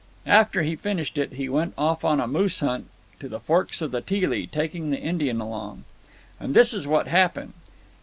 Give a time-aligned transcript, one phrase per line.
[0.25, 2.87] After he finished it, he went off on a moose hunt
[3.19, 5.83] to the forks of the Teelee, takin' the Indian along.
[6.39, 7.53] "And this is what happened.